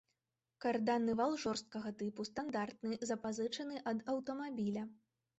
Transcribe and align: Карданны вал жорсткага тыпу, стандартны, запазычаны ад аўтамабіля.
Карданны 0.63 1.13
вал 1.19 1.33
жорсткага 1.41 1.91
тыпу, 1.99 2.25
стандартны, 2.29 2.97
запазычаны 3.09 3.83
ад 3.93 3.99
аўтамабіля. 4.15 4.83